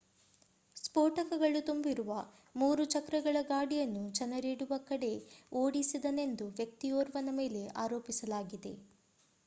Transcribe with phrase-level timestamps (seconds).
[0.77, 2.13] ಸ್ಫೋಟಕಗಳು ತುಂಬಿರುವ
[2.55, 5.11] ಮೂರು ಚಕ್ರಗಳ ಗಾಡಿಯನ್ನು ಜನರಿರುವ ಕಡೆ
[5.57, 8.73] ಓಡಿಸಿದನೆಂದು ವ್ಯಕ್ತಿಯೋರ್ವನ ಮೇಲೆ ಆರೋಪಿಸಲಾಗಿದೆ